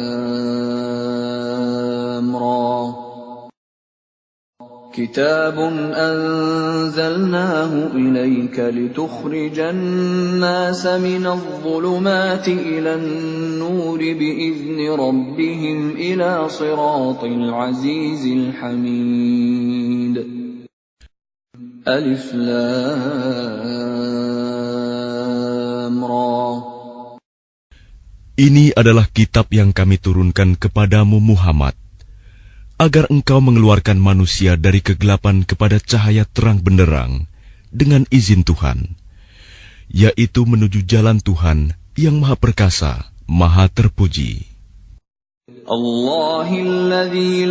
[4.94, 5.58] كتاب
[5.94, 20.16] أنزلناه إليك لتخرج الناس من الظلمات إلى النور بإذن ربهم إلى صراط العزيز الحميد
[21.88, 23.56] ألف لام
[26.06, 26.40] را
[28.40, 31.76] Ini adalah kitab yang kami turunkan kepadamu Muhammad
[32.79, 37.31] agar engkau mengeluarkan manusia dari kegelapan kepada cahaya terang benderang
[37.71, 38.99] dengan izin Tuhan,
[39.91, 44.51] yaitu menuju jalan Tuhan yang maha perkasa, maha terpuji.
[45.65, 47.45] Allahilladzi.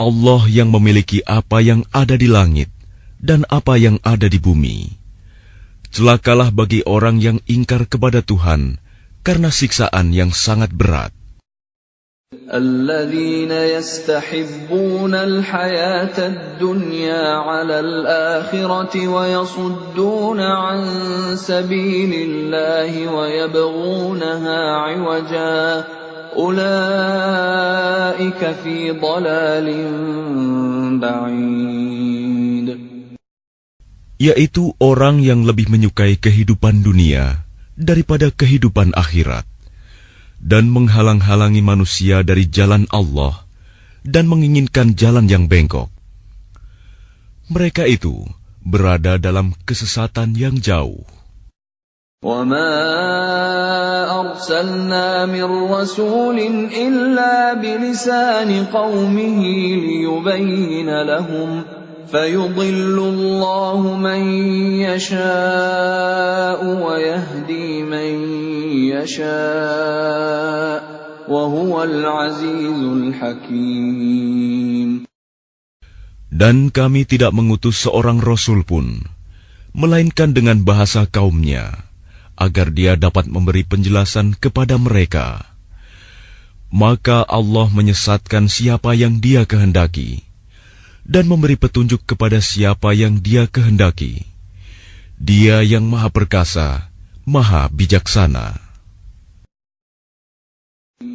[0.00, 2.72] Allah yang memiliki apa yang ada di langit
[3.20, 4.96] dan apa yang ada di bumi.
[5.92, 8.80] Celakalah bagi orang yang ingkar kepada Tuhan
[9.20, 11.12] karena siksaan yang sangat berat.
[12.50, 20.78] الذين يستحبون الحياة الدنيا على الآخرة ويصدون عن
[21.34, 26.00] سبيل الله ويبغونها عوجاً
[26.36, 27.60] أولئك
[28.64, 29.68] في ضلال
[31.00, 32.68] بعيد
[34.20, 37.40] yaitu orang yang lebih menyukai kehidupan dunia
[37.72, 39.48] daripada kehidupan akhirat
[40.36, 43.48] dan menghalang-halangi manusia dari jalan Allah
[44.04, 45.88] dan menginginkan jalan yang bengkok.
[47.48, 48.28] Mereka itu
[48.60, 51.08] berada dalam kesesatan yang jauh.
[52.20, 53.83] وما
[54.14, 56.38] أرسلنا من رسول
[56.70, 59.40] إلا بلسان قومه
[59.76, 61.62] ليبين لهم
[62.06, 64.22] فيضل الله من
[64.86, 68.14] يشاء ويهدي من
[68.94, 70.78] يشاء
[71.28, 74.30] وهو العزيز الحكيم
[76.30, 79.02] Dan kami tidak mengutus seorang rasul pun,
[79.74, 81.83] melainkan dengan bahasa kaumnya
[82.35, 85.43] agar dia dapat memberi penjelasan kepada mereka.
[86.71, 90.25] Maka Allah menyesatkan siapa yang dia kehendaki
[91.05, 94.25] dan memberi petunjuk kepada siapa yang dia kehendaki.
[95.15, 96.91] Dia yang maha perkasa,
[97.23, 98.64] maha bijaksana.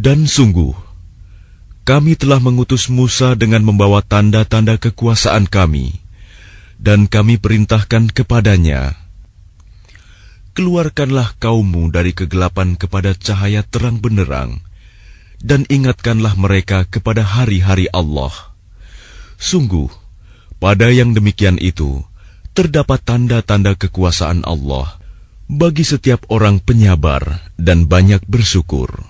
[0.00, 0.72] Dan sungguh,
[1.84, 6.00] kami telah mengutus Musa dengan membawa tanda-tanda kekuasaan kami,
[6.80, 8.96] dan kami perintahkan kepadanya,
[10.56, 14.64] Keluarkanlah kaummu dari kegelapan kepada cahaya terang benderang,
[15.44, 18.32] dan ingatkanlah mereka kepada hari-hari Allah.
[19.36, 19.92] Sungguh,
[20.56, 22.00] pada yang demikian itu,
[22.56, 24.96] terdapat tanda-tanda kekuasaan Allah
[25.44, 29.09] bagi setiap orang penyabar dan banyak bersyukur.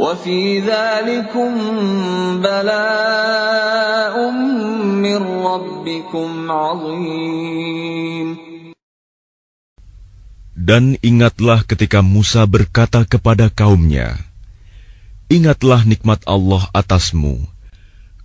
[0.00, 1.52] وفي ذلكم
[2.40, 4.14] بلاء
[5.04, 8.28] من ربكم عظيم
[10.60, 14.20] Dan ingatlah ketika Musa berkata kepada kaumnya,
[15.26, 17.48] Ingatlah nikmat Allah atasmu,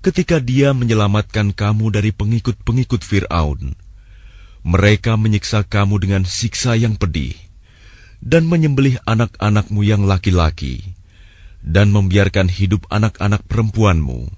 [0.04, 3.74] ketika dia menyelamatkan kamu dari pengikut-pengikut Fir'aun.
[4.68, 7.34] Mereka menyiksa kamu dengan siksa yang pedih,
[8.20, 10.96] dan menyembelih anak-anakmu yang laki-laki
[11.66, 14.30] dan membiarkan hidup anak-anak perempuanmu.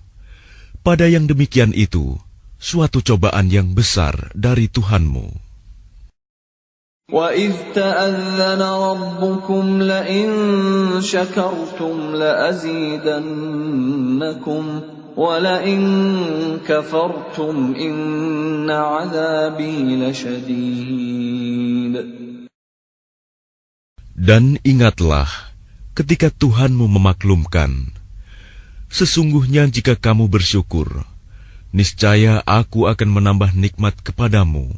[0.79, 2.15] Pada yang demikian itu,
[2.55, 5.47] suatu cobaan yang besar dari Tuhanmu.
[7.07, 10.29] وَإِذْ تَأَذَّنَ رَبُّكُمْ لَئِن
[10.99, 13.03] شَكَرْتُمْ لَأَزِيدَنَّكُمْ
[15.15, 15.81] وَلَئِن
[16.67, 21.95] كَفَرْتُمْ إِنَّ عَذَابِي لَشَدِيدٌ
[24.17, 25.50] Dan ingatlah
[25.92, 27.94] ketika Tuhanmu memaklumkan,
[28.90, 31.06] sesungguhnya jika kamu bersyukur,
[31.70, 34.74] niscaya aku akan menambah nikmat kepadamu.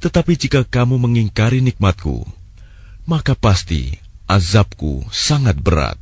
[0.00, 2.24] Tetapi jika kamu mengingkari nikmatku,
[3.04, 5.99] maka pasti azabku sangat berat.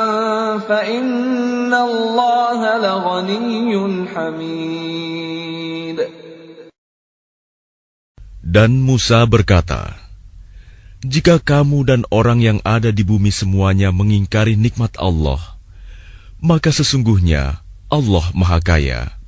[0.58, 3.72] فإن الله لغني
[4.14, 5.98] حميد
[8.54, 9.98] Dan Musa berkata,
[11.02, 15.58] Jika kamu dan orang yang ada di bumi semuanya mengingkari nikmat Allah,
[16.38, 19.00] maka sesungguhnya Allah Maha Kaya,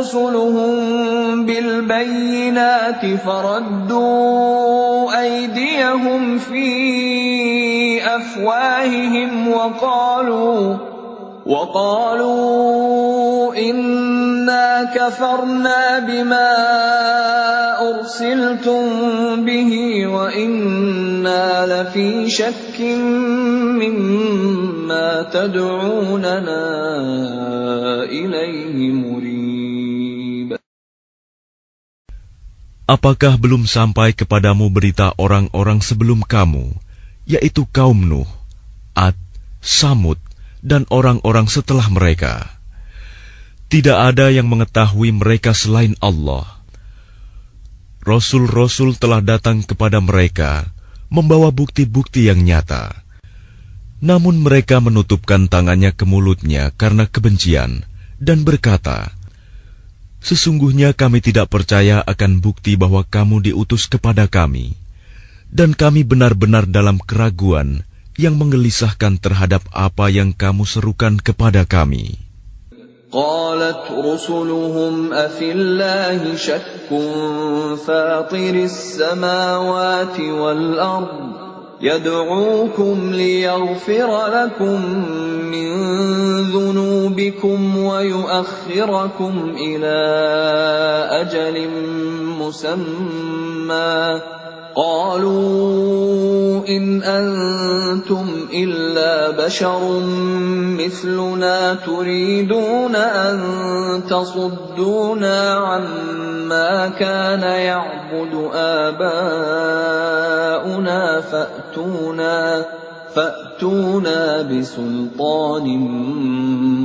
[0.00, 10.76] رسلهم بالبينات فردوا أيديهم في أفواههم وقالوا
[11.46, 12.90] وقالوا
[13.56, 16.50] إنا كفرنا بما
[17.90, 18.84] أرسلتم
[19.44, 22.80] به وإنا لفي شك
[23.80, 26.64] مما تدعوننا
[28.04, 29.59] إليه مريب.
[32.90, 36.74] Apakah belum sampai kepadamu berita orang-orang sebelum kamu,
[37.22, 38.26] yaitu kaum Nuh,
[38.98, 39.14] Ad,
[39.62, 40.18] Samud,
[40.58, 42.50] dan orang-orang setelah mereka?
[43.70, 46.42] Tidak ada yang mengetahui mereka selain Allah.
[48.02, 50.66] Rasul-rasul telah datang kepada mereka,
[51.14, 53.06] membawa bukti-bukti yang nyata.
[54.02, 57.86] Namun mereka menutupkan tangannya ke mulutnya karena kebencian,
[58.18, 59.14] dan berkata,
[60.25, 64.73] Sesungguhnya kami tidak percaya akan bukti bahwa kamu diutus kepada kami,
[65.53, 67.85] dan kami benar-benar dalam keraguan
[68.17, 72.25] yang menggelisahkan terhadap apa yang kamu serukan kepada kami.
[73.15, 76.91] قالت رسلهم أفي الله شك
[77.87, 81.48] فاطر السماوات والأرض
[81.80, 85.04] يدعوكم ليغفر لكم
[85.50, 85.70] من
[86.50, 89.96] ذنوبكم ويؤخركم إلى
[91.10, 91.68] أجل
[92.38, 94.20] مسمى.
[94.76, 100.00] قالوا إن أنتم إلا بشر
[100.78, 103.38] مثلنا تريدون أن
[104.06, 109.80] تصدونا عما كان يعبد آباؤنا
[111.20, 112.66] فأتونا
[113.14, 115.66] فأتونا بسلطان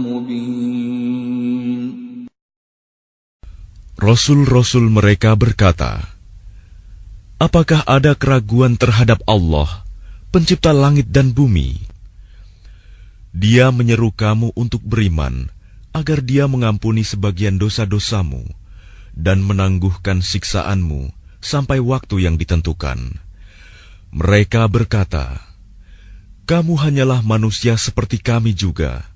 [0.10, 0.65] مبين.
[3.95, 6.14] Rasul-rasul mereka berkata,
[7.36, 9.84] Apakah ada keraguan terhadap Allah,
[10.32, 11.84] pencipta langit dan bumi?
[13.36, 15.51] Dia menyeru kamu untuk beriman,
[15.92, 18.48] agar dia mengampuni sebagian dosa-dosamu,
[19.12, 21.12] dan menangguhkan siksaanmu
[21.44, 23.20] sampai waktu yang ditentukan.
[24.15, 25.44] Mereka berkata,
[26.48, 29.12] Kamu hanyalah manusia seperti kami juga.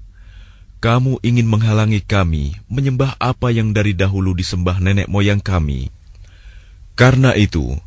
[0.83, 5.87] Kamu ingin menghalangi kami menyembah apa yang dari dahulu disembah nenek moyang kami.
[6.99, 7.79] Karena itu,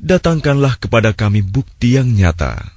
[0.00, 2.76] datangkanlah kepada kami bukti yang nyata.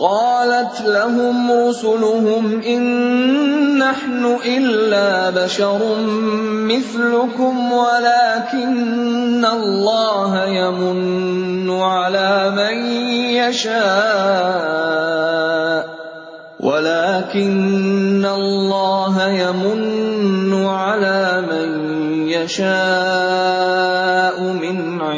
[0.00, 2.82] قالت لهم رسلهم إن
[3.78, 5.78] نحن إلا بشر
[6.64, 12.86] مثلكم ولكن الله يمن على من
[13.36, 14.80] يشاء
[16.60, 21.68] ولكن الله يمن على من
[22.28, 23.53] يشاء من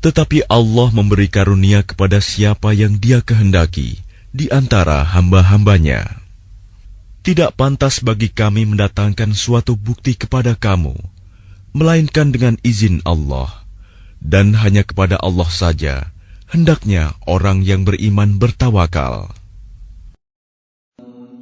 [0.00, 4.00] tetapi Allah memberi karunia kepada siapa yang Dia kehendaki
[4.30, 6.22] di antara hamba-hambanya.
[7.26, 10.94] Tidak pantas bagi kami mendatangkan suatu bukti kepada kamu,
[11.74, 13.66] melainkan dengan izin Allah,
[14.22, 16.16] dan hanya kepada Allah saja."
[16.46, 19.34] hendaknya orang yang beriman bertawakal.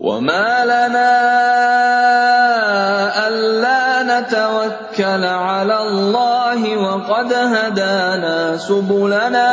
[0.04, 2.47] وما لنا ألا
[4.28, 9.52] نتوكل على الله وقد هدانا سبلنا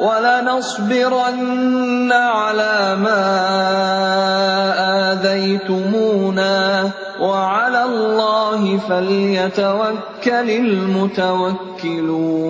[0.00, 1.32] ولنصبرن
[2.12, 3.24] على ما
[5.12, 6.56] آذيتمونا
[7.20, 12.40] وعلى الله فليتوكل المتوكلون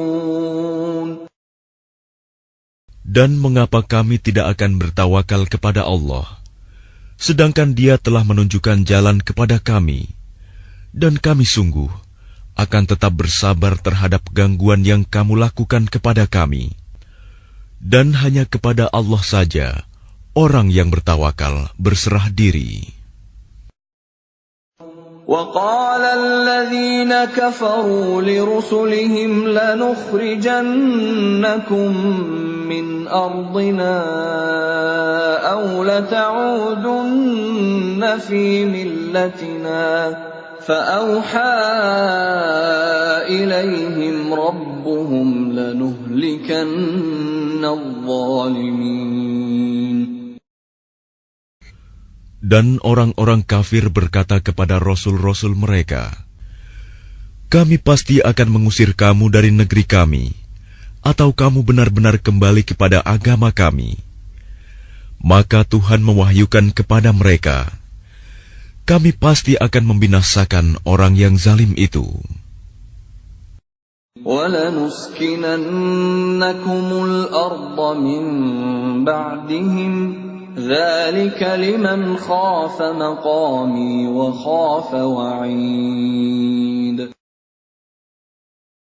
[3.10, 6.38] Dan mengapa kami tidak akan bertawakal kepada Allah,
[7.18, 10.13] sedangkan Dia telah menunjukkan jalan kepada kami,
[10.94, 11.90] dan kami sungguh
[12.58, 16.76] akan tetap bersabar terhadap gangguan yang kamu lakukan kepada kami.
[17.80, 19.88] Dan hanya kepada Allah saja
[20.36, 23.00] orang yang bertawakal berserah diri.
[25.30, 30.58] وقال الذين كفروا لرسلهم لنخرجنكم
[32.66, 33.96] من أرضنا
[35.54, 36.98] أو لتعودن
[38.18, 39.86] في ملتنا
[40.64, 41.54] فأوحى
[43.26, 46.70] إليهم ربهم لنهلكن
[47.64, 49.30] الظالمين
[52.40, 56.24] Dan orang-orang kafir berkata kepada rasul-rasul mereka,
[57.52, 60.32] "Kami pasti akan mengusir kamu dari negeri kami,
[61.04, 64.00] atau kamu benar-benar kembali kepada agama kami."
[65.20, 67.76] Maka Tuhan mewahyukan kepada mereka,
[68.85, 72.05] kami pasti akan membinasakan orang yang zalim itu.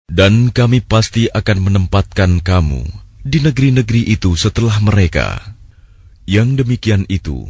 [0.09, 2.83] Dan kami pasti akan menempatkan kamu
[3.25, 5.41] di negeri-negeri itu setelah mereka.
[6.29, 7.49] Yang demikian itu,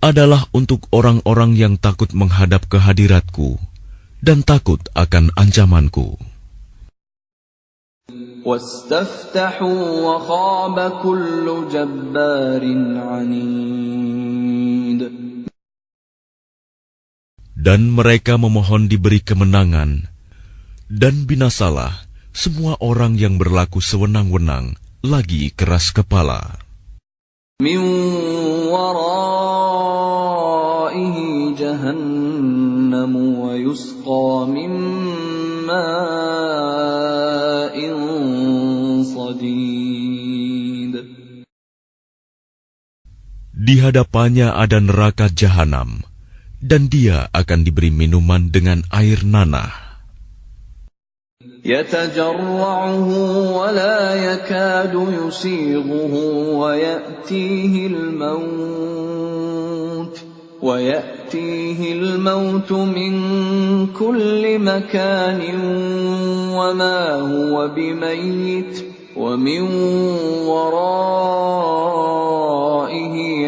[0.00, 3.60] adalah untuk orang-orang yang takut menghadap kehadiratku
[4.24, 6.16] dan takut akan ancamanku.
[17.60, 20.08] Dan mereka memohon diberi kemenangan,
[20.88, 26.56] dan binasalah semua orang yang berlaku sewenang-wenang lagi keras kepala.
[27.60, 27.84] Min
[30.89, 31.17] ورائه
[31.61, 34.71] جهنم ويسقى من
[35.69, 37.77] ماء
[39.15, 40.93] صديد
[43.65, 46.05] Di hadapannya ada neraka jahanam,
[46.61, 49.73] dan dia akan diberi minuman dengan air nanah.
[51.65, 53.09] يتجرعه
[53.57, 56.13] ولا يكاد يسيغه
[56.61, 58.95] ويأتيه الموت
[60.61, 63.13] ويأتيه الموت من
[63.93, 65.41] كل مكان
[66.55, 69.61] وما هو بميت ومن
[70.49, 71.55] ورائه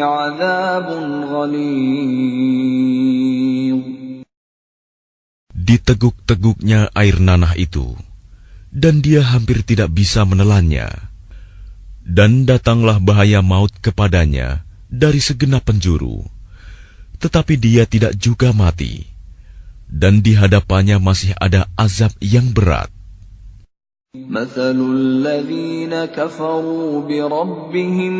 [0.02, 0.88] عذاب
[1.32, 2.18] غليظ
[5.68, 7.92] Di teguk-teguknya air nanah itu,
[8.72, 10.88] dan dia hampir tidak bisa menelannya.
[12.00, 16.24] Dan datanglah bahaya maut kepadanya dari segenap penjuru,
[17.18, 19.06] tetapi dia tidak juga mati.
[19.88, 22.92] Dan di hadapannya masih ada azab yang berat.
[24.14, 28.16] مثل الذين كفروا بربهم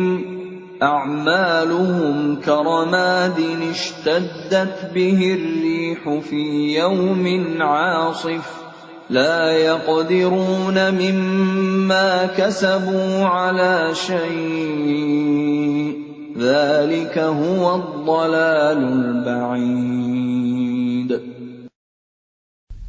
[0.83, 3.39] أعمالهم كرماد
[3.71, 7.25] اشتدت به الريح في يوم
[7.61, 8.45] عاصف
[9.09, 15.39] لا يقدرون مما كسبوا على شيء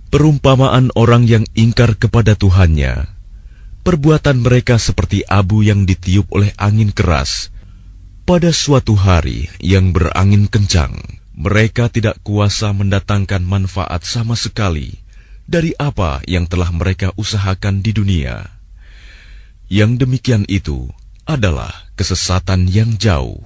[0.09, 3.05] Perumpamaan orang yang ingkar kepada Tuhannya,
[3.85, 7.53] perbuatan mereka seperti abu yang ditiup oleh angin keras.
[8.25, 10.97] Pada suatu hari yang berangin kencang,
[11.37, 15.05] mereka tidak kuasa mendatangkan manfaat sama sekali
[15.45, 18.41] dari apa yang telah mereka usahakan di dunia.
[19.69, 20.89] Yang demikian itu
[21.29, 23.39] adalah kesesatan yang jauh.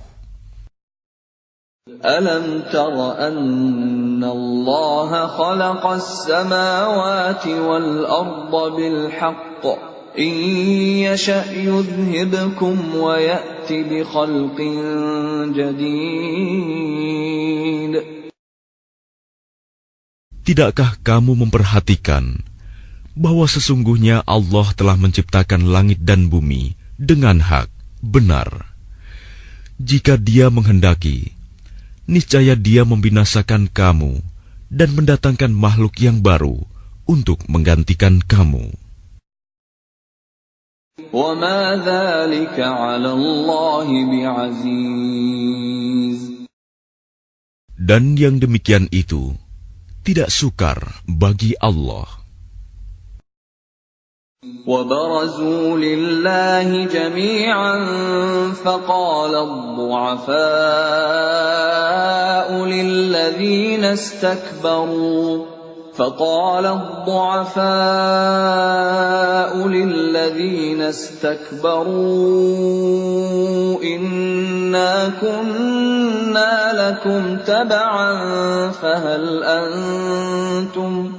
[2.00, 9.66] Alam tara anna Allah khalaqa as-samawati wal-ardha bil haqq
[10.14, 10.34] in
[11.06, 16.80] yasha' yudhhibkum wa ya'ti bi khalqin jadid.
[20.46, 22.42] Tidakkah kamu memperhatikan
[23.18, 27.79] bahwa sesungguhnya Allah telah menciptakan langit dan bumi dengan hak?
[28.04, 28.76] Benar.
[29.80, 31.32] Jika Dia menghendaki,
[32.04, 34.20] niscaya Dia membinasakan kamu
[34.68, 36.60] dan mendatangkan makhluk yang baru
[37.08, 38.76] untuk menggantikan kamu.
[47.80, 49.34] Dan yang demikian itu
[50.04, 50.78] tidak sukar
[51.08, 52.19] bagi Allah.
[54.68, 57.86] وبرزوا لله جميعا
[58.64, 60.40] فقال الضعفاء
[62.66, 65.46] للذين استكبروا
[66.00, 67.70] فقال الضعفاء
[69.68, 71.90] للذين استكبروا
[73.84, 78.20] إنا كنا لكم تبعا
[78.72, 81.19] فهل أنتم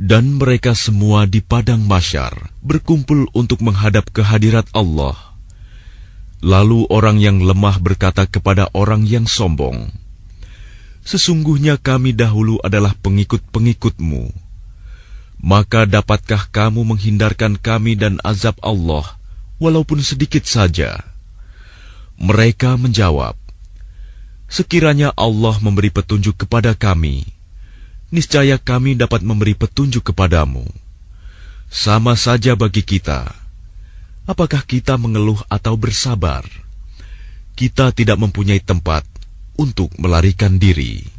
[0.00, 2.32] Dan mereka semua di padang masyar
[2.64, 5.12] berkumpul untuk menghadap kehadirat Allah.
[6.40, 9.92] Lalu orang yang lemah berkata kepada orang yang sombong,
[11.04, 14.32] Sesungguhnya kami dahulu adalah pengikut-pengikutmu.
[15.44, 19.04] Maka dapatkah kamu menghindarkan kami dan azab Allah,
[19.60, 21.04] walaupun sedikit saja?
[22.16, 23.36] Mereka menjawab,
[24.48, 27.39] Sekiranya Allah memberi petunjuk kepada kami,
[28.13, 30.63] niscaya kami dapat memberi petunjuk kepadamu.
[31.67, 33.27] Sama saja bagi kita.
[34.25, 36.45] Apakah kita mengeluh atau bersabar?
[37.53, 39.05] Kita tidak mempunyai tempat
[39.55, 41.15] untuk melarikan diri.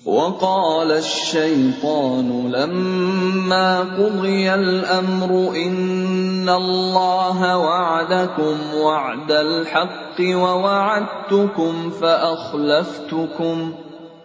[0.00, 13.72] وقال الشيطان لما قضي الأمر إن الله وعدكم وعد الحق ووعدتكم فأخلفتكم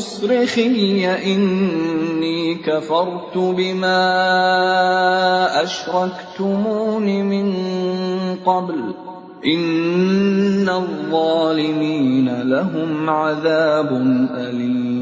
[0.00, 4.02] مصرخي إني كفرت بما
[5.62, 7.46] أشركتمون من
[8.44, 8.94] قبل
[9.46, 13.90] إن الظالمين لهم عذاب
[14.34, 14.96] أليم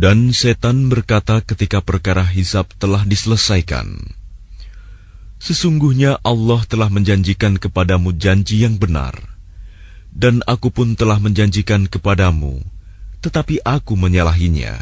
[0.00, 4.16] Dan setan berkata ketika perkara hisab telah diselesaikan,
[5.40, 9.33] Sesungguhnya Allah telah menjanjikan kepadamu janji yang benar,
[10.15, 12.63] dan aku pun telah menjanjikan kepadamu
[13.25, 14.77] tetapi aku menyalahinya.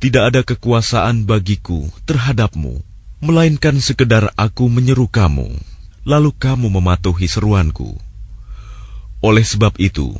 [0.00, 2.80] Tidak ada kekuasaan bagiku terhadapmu,
[3.20, 5.52] melainkan sekedar aku menyeru kamu,
[6.08, 8.00] lalu kamu mematuhi seruanku.
[9.20, 10.16] Oleh sebab itu,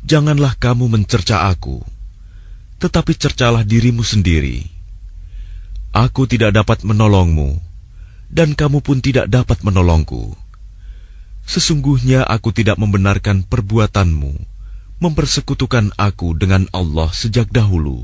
[0.00, 1.84] janganlah kamu mencerca aku,
[2.80, 4.64] tetapi cercalah dirimu sendiri.
[5.94, 7.60] Aku tidak dapat menolongmu,
[8.32, 10.34] dan kamu pun tidak dapat menolongku.
[11.49, 14.59] Sesungguhnya aku tidak membenarkan perbuatanmu
[14.99, 18.03] mempersekutukan aku dengan Allah sejak dahulu.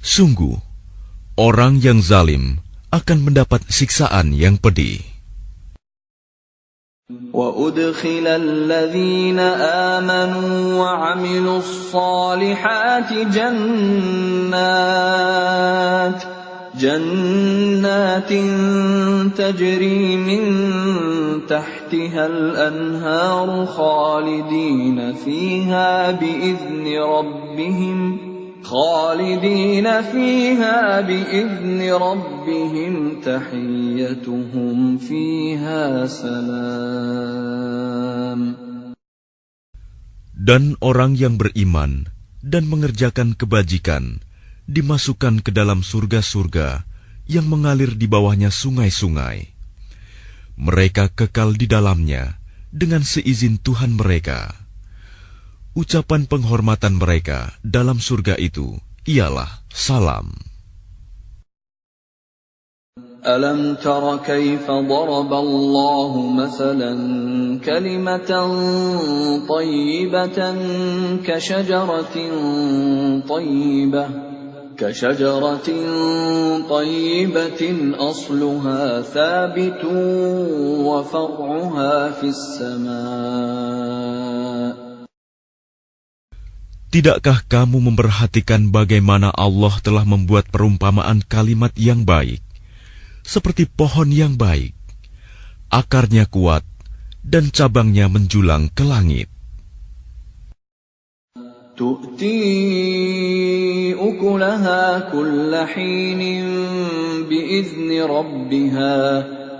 [0.00, 0.56] Sungguh,
[1.36, 2.58] orang yang zalim
[2.90, 5.04] akan mendapat siksaan yang pedih.
[7.34, 9.38] وأدخل الذين
[9.98, 13.80] آمنوا وعملوا الصالحات جنات
[16.78, 18.30] جنات
[19.34, 20.44] تجري من
[21.84, 27.98] تحتها الأنهار خالدين فيها بإذن ربهم
[28.62, 37.50] خالدين فيها بإذن ربهم تحيتهم فيها سلام
[40.40, 42.08] Dan orang yang beriman
[42.40, 44.24] dan mengerjakan kebajikan
[44.64, 46.88] dimasukkan ke dalam surga-surga
[47.28, 49.53] yang mengalir di bawahnya sungai-sungai.
[50.60, 52.36] Mereka kekal di dalamnya
[52.70, 54.52] dengan seizin Tuhan mereka.
[55.72, 60.50] Ucapan penghormatan mereka dalam surga itu ialah salam.
[63.20, 66.92] ألم تر كيف ضرب الله مثلا
[67.60, 68.30] كلمة
[69.48, 70.38] طيبة
[71.26, 72.16] كشجرة
[73.28, 74.06] طيبة
[74.80, 75.68] كشجرة
[76.68, 77.62] طيبة
[78.00, 79.82] أصلها ثابت
[80.88, 84.10] وفرعها في السماء
[86.90, 92.42] Tidakkah kamu memperhatikan bagaimana Allah telah membuat perumpamaan kalimat yang baik,
[93.22, 94.74] seperti pohon yang baik,
[95.70, 96.66] akarnya kuat,
[97.22, 99.30] dan cabangnya menjulang ke langit?
[101.80, 102.36] تؤتي
[103.96, 106.20] أكلها كل حين
[107.28, 108.96] بإذن ربها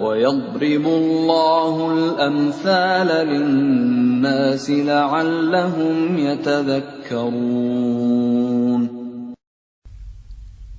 [0.01, 7.71] ويضرب الله الأمثال للناس لعلهم يتذكرون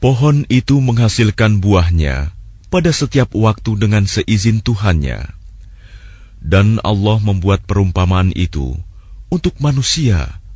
[0.01, 2.34] Pohon itu menghasilkan buahnya
[2.73, 5.30] pada setiap waktu dengan seizin Tuhannya.
[6.41, 8.73] Dan Allah membuat perumpamaan itu
[9.30, 10.41] untuk manusia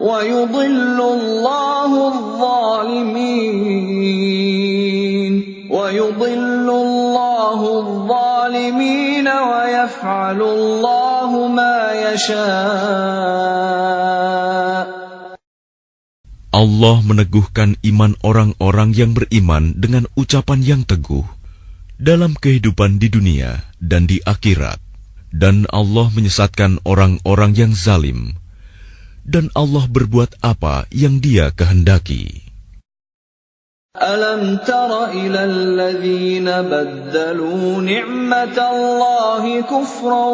[0.00, 3.72] ويضل الله الظالمين
[5.70, 13.52] ويضل الله الظالمين ويفعل الله ما يشاء
[16.52, 21.24] Allah meneguhkan iman orang-orang yang beriman dengan ucapan yang teguh
[21.96, 24.76] dalam kehidupan di dunia dan di akhirat.
[25.32, 28.36] Dan Allah menyesatkan orang-orang yang zalim.
[29.27, 32.47] dan Allah berbuat apa yang Dia kehendaki.
[33.97, 40.33] Alam tara ila alladhina baddalu ni'matallahi kufran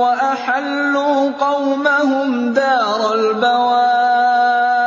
[0.00, 4.86] wa ahallu qawmahum daral bawar.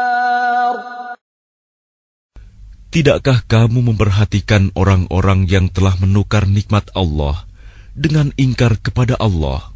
[2.89, 7.45] Tidakkah kamu memperhatikan orang-orang yang telah menukar nikmat Allah
[7.93, 9.75] dengan ingkar kepada Allah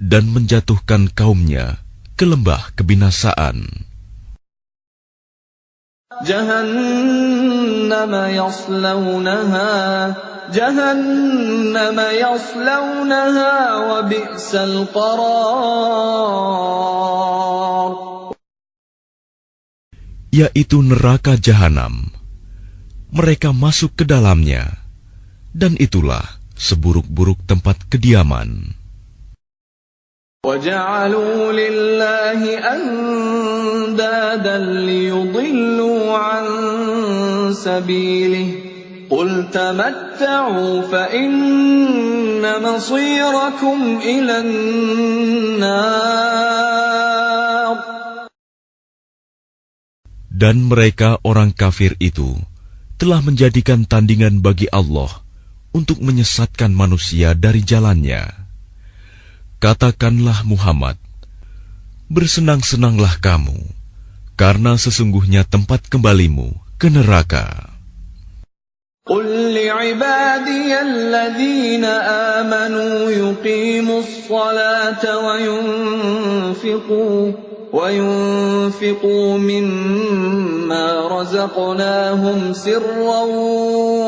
[0.00, 1.84] dan menjatuhkan kaumnya
[2.15, 3.89] ke lembah kebinasaan?
[6.25, 9.71] جهنم يصلونها
[10.51, 15.69] جهنم يصلونها وبئس القرار
[20.29, 22.13] yaitu neraka jahanam.
[23.09, 24.77] Mereka masuk ke dalamnya,
[25.57, 26.21] dan itulah
[26.53, 28.77] seburuk-buruk tempat kediaman.
[30.49, 32.41] وجعلوا لله
[32.73, 36.45] أندادا ليضلوا عن
[37.53, 38.49] سبيله
[39.09, 45.79] قل تمتعوا فإن مصيركم إلى النار
[50.39, 52.39] Dan mereka orang kafir itu
[52.95, 55.19] telah menjadikan tandingan bagi Allah
[55.75, 58.42] untuk menyesatkan manusia dari jalannya.
[59.63, 60.95] Katakanlah Muhammad,
[62.07, 63.59] bersenang-senanglah kamu,
[64.39, 67.69] karena sesungguhnya tempat kembalimu ke neraka.
[69.09, 69.25] قل
[69.57, 71.85] لعبادي الذين
[72.37, 77.21] آمنوا يقيموا الصلاة وينفقوا
[77.74, 80.86] وينفقوا مما
[81.20, 83.20] رزقناهم سرا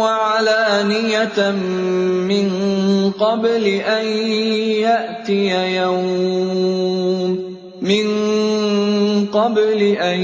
[0.02, 1.50] وعلانية
[2.31, 2.46] من
[3.18, 4.07] قبل أن
[4.87, 7.31] يأتي يوم
[7.83, 8.07] من
[9.26, 10.20] قبل أن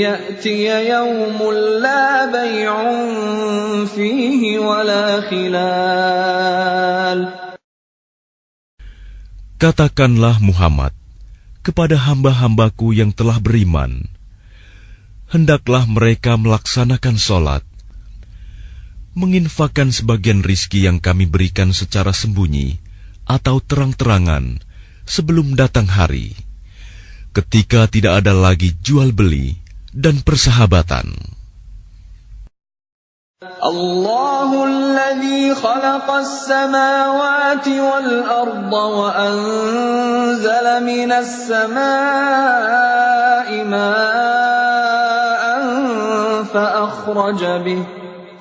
[0.00, 1.38] يأتي يوم
[1.84, 2.74] لا بيع
[3.84, 6.72] فيه ولا خلال
[9.62, 11.01] Katakanlah Muhammad
[11.62, 14.10] kepada hamba-hambaku yang telah beriman,
[15.30, 17.62] hendaklah mereka melaksanakan sholat,
[19.16, 22.82] menginfakkan sebagian rizki yang kami berikan secara sembunyi
[23.24, 24.60] atau terang-terangan
[25.06, 26.36] sebelum datang hari
[27.32, 29.56] ketika tidak ada lagi jual beli
[29.92, 31.31] dan persahabatan.
[33.64, 41.82] الله الذي خلق السماوات والأرض وأنزل من السماء
[43.64, 45.42] ماء
[46.54, 47.86] فأخرج به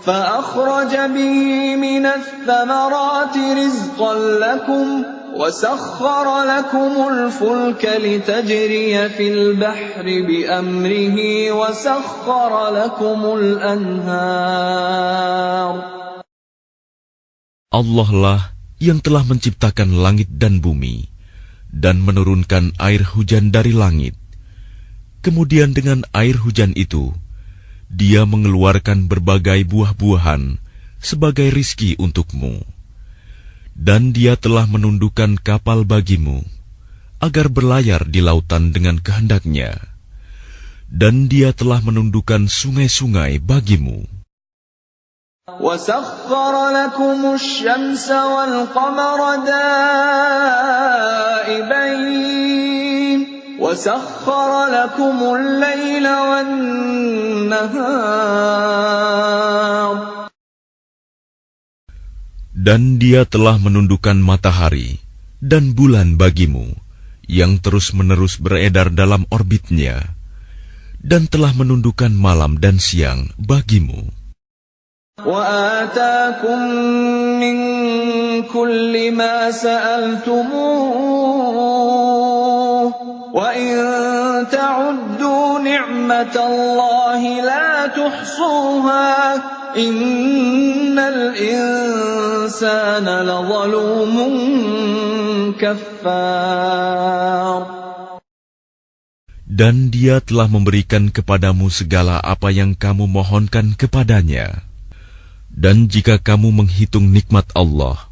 [0.06, 5.04] فأخرج به من الثمرات رزقا لكم
[5.37, 11.19] وسخر لكم الفلك لتجري في البحر بأمره
[11.53, 14.77] وسخر لكم الأنهار
[17.77, 21.13] Allah lah yang telah menciptakan langit dan bumi
[21.69, 24.17] dan menurunkan air hujan dari langit.
[25.21, 27.13] Kemudian dengan air hujan itu,
[27.93, 30.57] dia mengeluarkan berbagai buah-buahan
[31.03, 32.65] sebagai rizki untukmu.
[33.77, 36.41] Dan dia telah menundukkan kapal bagimu,
[37.21, 39.77] agar berlayar di lautan dengan kehendaknya.
[40.89, 44.09] Dan dia telah menundukkan sungai-sungai bagimu.
[45.47, 46.55] وسخر
[62.61, 64.97] Dan dia telah menundukkan matahari
[65.45, 66.73] dan bulan bagimu,
[67.29, 70.17] yang terus-menerus beredar dalam orbitnya,
[71.05, 74.09] dan telah menundukkan malam dan siang bagimu.
[75.17, 76.61] وآتاكم
[77.41, 77.57] من
[78.53, 80.77] كل ما سألتموه
[83.33, 83.77] وإن
[84.53, 89.37] تعدوا نعمة الله لا تحصوها
[89.76, 94.34] Innal insana lazalumun
[95.56, 97.02] kaffar
[99.52, 104.64] dan Dia telah memberikan kepadamu segala apa yang kamu mohonkan kepadanya.
[105.52, 108.10] Dan jika kamu menghitung nikmat Allah,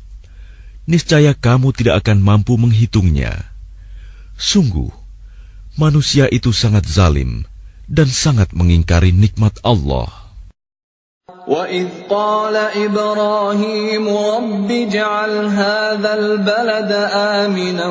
[0.85, 3.49] niscaya kamu tidak akan mampu menghitungnya.
[4.35, 4.91] Sungguh,
[5.79, 7.47] manusia itu sangat zalim
[7.89, 10.28] dan sangat mengingkari nikmat Allah.
[11.48, 16.92] وإذ قال إبراهيم رب اجعل هذا البلد
[17.40, 17.88] آمنا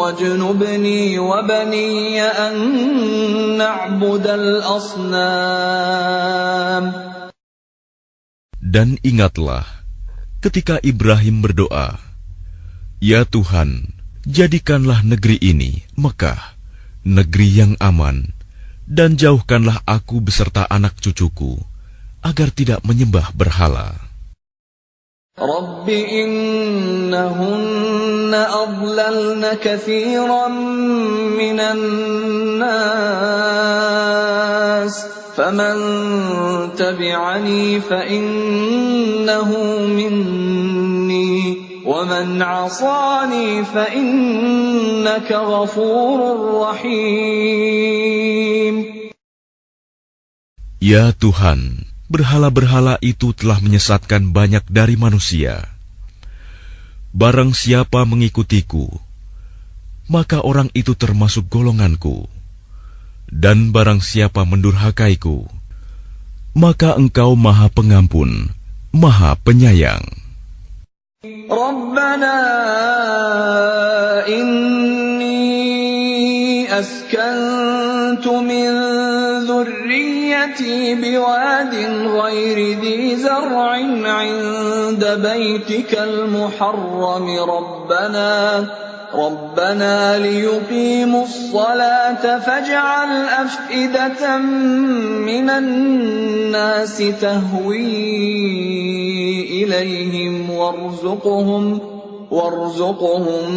[0.00, 2.54] واجنبني وبني أن
[3.60, 5.14] نعبد الأصنام
[8.60, 9.64] Dan ingatlah
[10.40, 12.00] ketika Ibrahim berdoa,
[12.96, 13.92] "Ya Tuhan,
[14.24, 16.56] jadikanlah negeri ini, Mekah,
[17.04, 18.32] negeri yang aman,
[18.88, 21.60] dan jauhkanlah aku beserta anak cucuku
[22.24, 24.10] agar tidak menyembah berhala."
[25.40, 27.48] رب إنهن
[28.34, 30.48] أضللن كثيرا
[31.32, 32.90] من الناس
[35.36, 35.76] فمن
[36.76, 39.50] تبعني فإنه
[39.88, 46.18] مني ومن عصاني فإنك غفور
[46.60, 47.70] رحيم
[50.80, 55.73] Ya Tuhan, berhala-berhala itu telah menyesatkan banyak dari manusia.
[57.15, 58.91] Barang siapa mengikutiku,
[60.11, 62.27] maka orang itu termasuk golonganku.
[63.25, 65.49] Dan barang siapa mendurhakaiku,
[66.53, 68.53] maka engkau maha pengampun,
[68.93, 70.05] maha penyayang.
[71.49, 72.37] Rabbana
[74.29, 74.74] inna
[80.95, 81.73] بواد
[82.21, 83.69] غير ذي زرع
[84.05, 87.25] عند بيتك المحرم.
[87.39, 88.65] ربنا
[89.15, 94.37] ربنا ليقيموا الصلاة فاجعل أفئدة
[95.27, 97.85] من الناس تهوي
[99.63, 101.79] إليهم وارزقهم
[102.31, 103.51] وارزقهم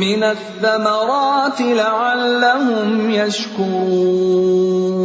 [0.00, 4.97] من الثمرات لعلهم يشكرون.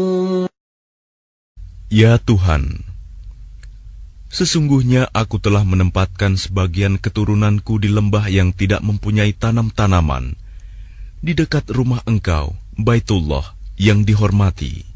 [1.93, 2.81] Ya Tuhan,
[4.33, 10.33] sesungguhnya aku telah menempatkan sebagian keturunanku di lembah yang tidak mempunyai tanam-tanaman,
[11.21, 13.45] di dekat rumah engkau, Baitullah
[13.77, 14.89] yang dihormati.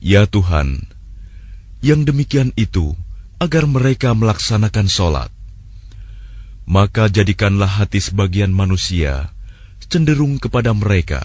[0.00, 0.80] Ya Tuhan,
[1.84, 2.96] yang demikian itu
[3.36, 5.28] agar mereka melaksanakan sholat.
[6.64, 9.28] Maka jadikanlah hati sebagian manusia
[9.92, 11.20] cenderung kepada mereka,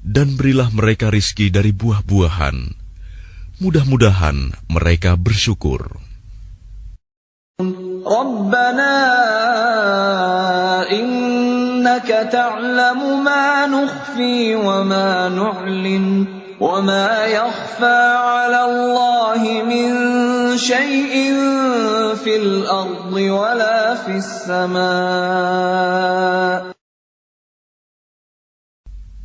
[0.00, 2.81] dan berilah mereka rizki dari buah-buahan
[3.57, 5.97] Mudah-mudahan mereka bersyukur.
[8.07, 8.95] ربنا
[10.91, 16.27] إنك تعلم ما نخفي وما نعلن
[16.61, 19.91] وما يخفى على الله من
[20.57, 21.33] شيء
[22.23, 25.67] في الأرض ولا في السماء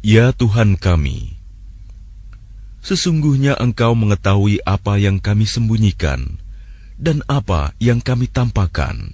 [0.02, 1.35] Ya Tuhan kami,
[2.87, 6.39] Sesungguhnya engkau mengetahui apa yang kami sembunyikan
[6.95, 9.11] dan apa yang kami tampakkan.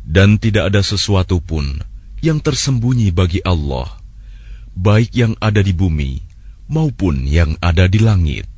[0.00, 1.84] Dan tidak ada sesuatu pun
[2.24, 4.00] yang tersembunyi bagi Allah,
[4.72, 6.24] baik yang ada di bumi
[6.64, 8.48] maupun yang ada di langit.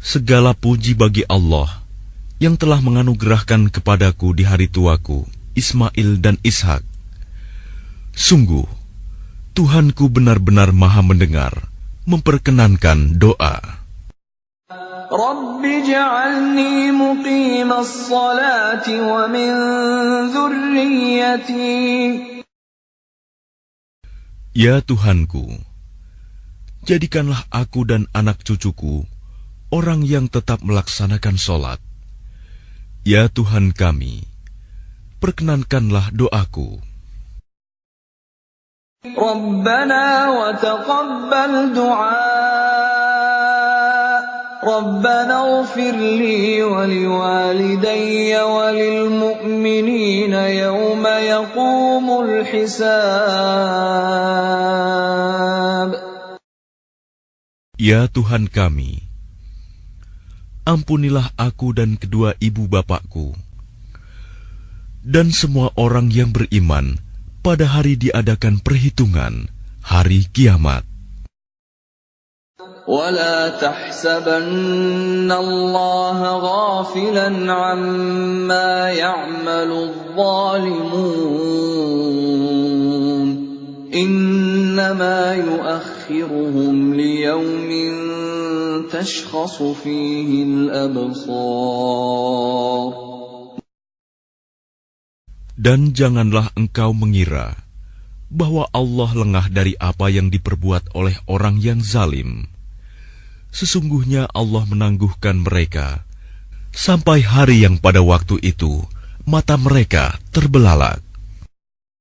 [0.00, 1.80] Segala puji bagi Allah
[2.36, 5.24] yang telah menganugerahkan kepadaku di hari tuaku,
[5.56, 6.84] Ismail dan Ishak.
[8.12, 8.68] Sungguh,
[9.56, 11.52] Tuhanku benar-benar maha mendengar,
[12.04, 13.79] memperkenankan doa.
[15.11, 19.51] رب اجعلني مقيم الصلاة ومن
[20.33, 21.85] ذريتي
[24.55, 25.51] Ya Tuhanku,
[26.87, 29.03] jadikanlah aku dan anak cucuku
[29.67, 31.83] orang yang tetap melaksanakan sholat.
[33.03, 34.23] Ya Tuhan kami,
[35.19, 36.79] perkenankanlah doaku.
[39.05, 42.48] ربنا وتقبل دعاء
[44.65, 53.65] ربنا اغفر لي ولوالدي وللمؤمنين يوم يقوم الحساب
[57.75, 59.03] Ya Tuhan kami,
[60.63, 63.35] ampunilah aku dan kedua ibu bapakku,
[65.03, 66.97] dan semua orang yang beriman
[67.43, 69.51] pada hari diadakan perhitungan,
[69.83, 70.88] hari kiamat.
[72.87, 81.05] ولا تحسبن الله غافلا عما يعمل الظالمون
[83.93, 87.69] انما يؤخرهم ليوم
[88.87, 91.85] تشخص فيه الابصار
[95.55, 97.65] Dan janganlah engkau mengira
[98.29, 102.48] bahwa Allah lengah dari apa yang diperbuat oleh orang yang zalim.
[103.55, 106.03] Sesungguhnya Allah menangguhkan mereka
[106.75, 108.83] sampai hari yang pada waktu itu
[109.23, 111.05] mata mereka terbelalak.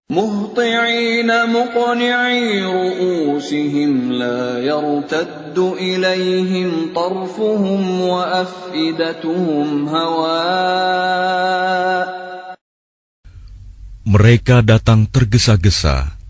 [0.04, 11.24] مهطعين مقنعي رؤوسهم لا يرتد إليهم طرفهم وأفئدتهم هواء
[14.04, 16.20] Mereka datang tergesa-gesa,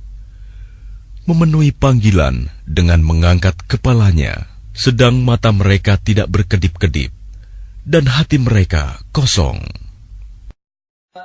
[1.26, 4.47] memenuhi panggilan dengan mengangkat kepalanya,
[4.78, 7.14] sedang mata mereka tidak berkedip-kedip,
[7.86, 9.62] dan hati mereka kosong.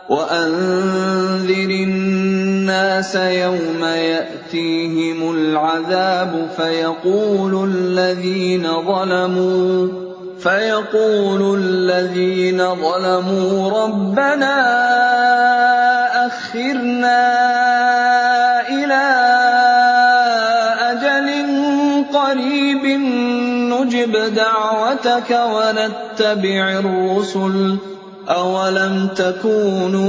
[0.10, 9.88] وأنذر الناس يوم يأتيهم العذاب فيقول الذين ظلموا
[10.39, 14.56] فيقول الذين ظلموا ربنا
[16.28, 17.22] أخرنا
[18.69, 19.23] إلى
[24.04, 27.78] نجب دعوتك ونتبع الرسل
[28.30, 30.06] أولم تكونوا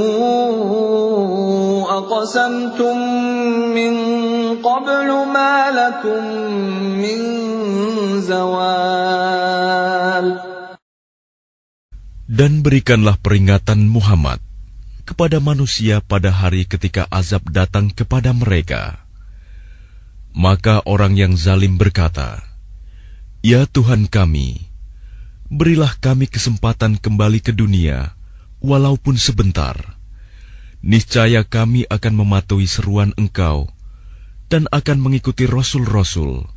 [1.98, 2.96] أقسمتم
[3.74, 3.94] من
[4.58, 6.24] قبل ما لكم
[6.98, 7.18] من
[8.20, 9.30] زوال
[12.30, 14.40] Dan berikanlah peringatan Muhammad
[15.04, 19.02] kepada manusia pada hari ketika azab datang kepada mereka.
[20.30, 22.50] Maka orang yang zalim berkata,
[23.45, 24.57] Ya Tuhan kami,
[25.53, 28.17] berilah kami kesempatan kembali ke dunia,
[28.57, 30.01] walaupun sebentar.
[30.81, 33.69] Niscaya kami akan mematuhi seruan engkau
[34.49, 36.49] dan akan mengikuti rasul-rasul.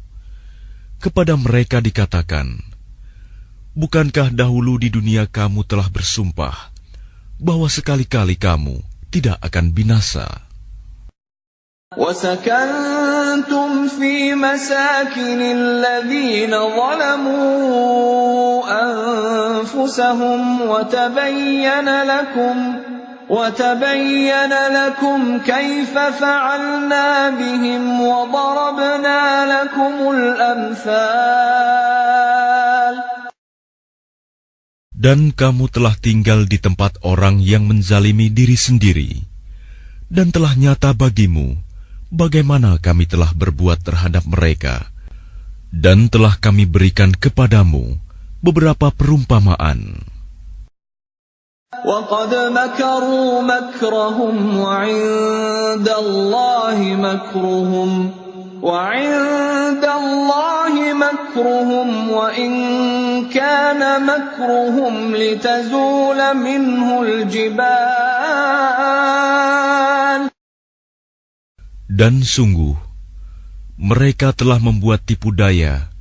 [0.96, 2.56] Kepada mereka dikatakan,
[3.76, 6.72] Bukankah dahulu di dunia kamu telah bersumpah
[7.36, 8.80] bahwa sekali-kali kamu
[9.12, 10.47] tidak akan binasa.
[11.97, 22.75] وسكنتم في مساكن الذين ظلموا أنفسهم وتبين لكم
[23.29, 31.83] وتبين لكم كيف فعلنا بهم وضربنا لكم الأمثال
[35.03, 39.27] Dan kamu telah tinggal di tempat orang yang menzalimi diri sendiri,
[40.07, 41.59] dan telah nyata bagimu
[42.13, 44.87] bagaimana kami telah berbuat terhadap mereka,
[45.73, 47.97] dan telah kami berikan kepadamu
[48.43, 50.11] beberapa perumpamaan.
[51.73, 58.11] وقد مكروا مكرهم وعند الله مكرهم
[58.61, 62.53] وعند الله مكرهم وإن
[63.29, 68.76] كان مكرهم لتزول منه الجبال
[71.97, 72.73] Dan sungguh,
[73.77, 75.91] mereka telah membuat tipu daya,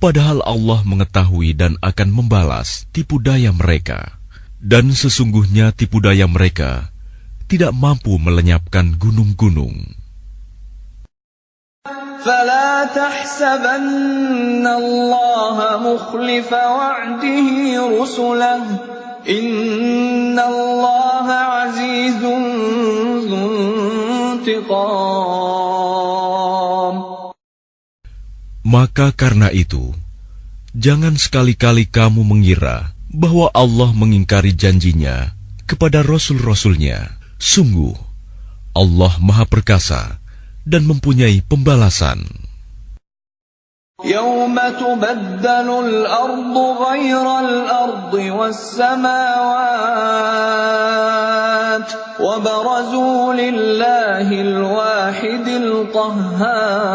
[0.00, 4.16] padahal Allah mengetahui dan akan membalas tipu daya mereka.
[4.60, 6.92] Dan sesungguhnya tipu daya mereka
[7.50, 10.00] tidak mampu melenyapkan gunung-gunung.
[12.20, 17.48] فلا تحسبن الله مخلف وعده
[17.96, 18.64] رسله
[19.28, 23.83] إن الله عزيز ذو انتقام
[28.70, 29.90] Maka karena itu,
[30.76, 35.34] jangan sekali-kali kamu mengira bahwa Allah mengingkari janjinya
[35.66, 37.18] kepada rasul-rasulnya.
[37.40, 37.96] Sungguh,
[38.76, 40.20] Allah Maha Perkasa
[40.62, 42.50] dan mempunyai pembalasan.
[44.04, 49.90] يوم تبدل الأرض غير الأرض والسماوات
[52.20, 56.90] وبرزوا لله الواحد القهار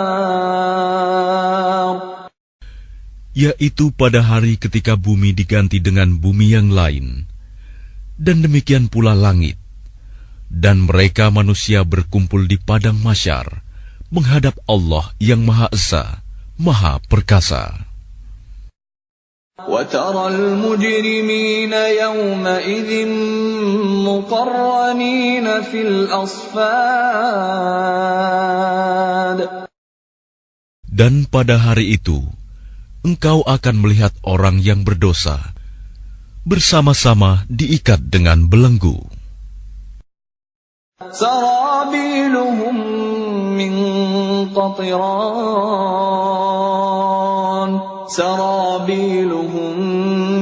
[3.36, 7.28] yaitu pada hari ketika bumi diganti dengan bumi yang lain,
[8.16, 9.60] dan demikian pula langit,
[10.48, 13.60] dan mereka manusia berkumpul di padang masyar
[14.08, 16.24] menghadap Allah yang Maha Esa,
[16.56, 17.89] Maha Perkasa.
[19.60, 23.08] وترى المجرمين يومئذ
[24.04, 26.66] مقرنين في الأصفاد
[30.96, 32.24] Dan pada hari itu,
[33.04, 35.56] engkau akan melihat orang yang berdosa
[36.48, 39.04] bersama-sama diikat dengan belenggu.
[41.12, 42.76] سرابيلهم
[43.60, 43.74] من
[44.56, 45.96] قطران
[48.10, 49.80] سرابيلهم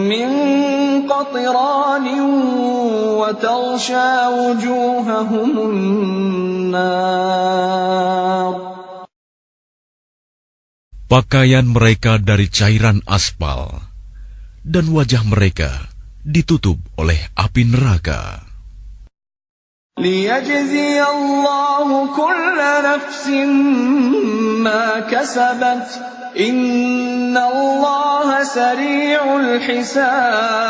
[0.09, 0.29] من
[1.07, 2.07] قطران
[3.19, 7.13] وتغشى وجوههم النار
[11.13, 13.85] Pakaian mereka dari cairan aspal,
[14.65, 15.93] dan wajah mereka
[16.25, 18.41] ditutup oleh api neraka.
[19.97, 21.87] ليجزي الله
[22.17, 23.27] كل نفس
[24.65, 25.87] ما كسبت
[26.39, 26.57] إن
[27.37, 30.63] الله سريع الحساب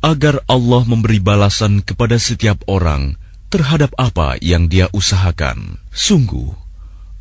[0.00, 3.20] agar Allah memberi balasan kepada setiap orang
[3.52, 5.76] terhadap apa yang dia usahakan.
[5.92, 6.56] Sungguh,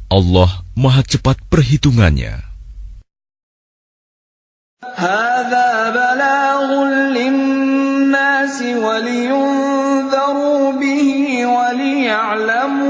[0.10, 2.50] Allah Maha Cepat perhitungannya.
[4.80, 6.70] هذا بلاغ
[7.12, 11.10] للناس ولينذروا به
[11.46, 12.83] وليعلموا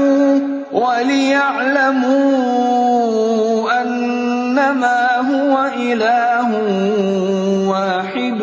[0.74, 2.30] وليعلموا
[3.82, 6.48] أنما هو إله
[7.68, 8.40] واحد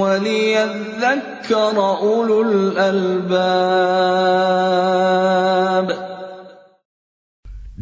[0.00, 3.70] وليذكر أولو الألباب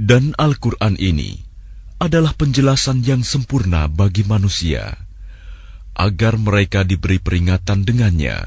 [0.08, 1.36] Dan Al-Quran ini
[2.00, 4.96] adalah penjelasan yang sempurna bagi manusia,
[5.92, 8.40] agar mereka diberi peringatan dengannya,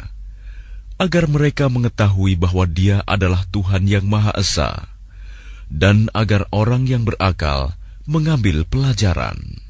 [0.97, 4.89] agar mereka mengetahui bahwa Dia adalah Tuhan yang Maha Esa,
[5.69, 7.77] dan agar orang yang berakal
[8.09, 9.66] mengambil pelajaran.